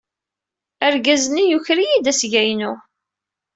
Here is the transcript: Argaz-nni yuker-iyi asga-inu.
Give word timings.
Argaz-nni 0.85 1.43
yuker-iyi 1.45 1.97
asga-inu. 2.11 2.73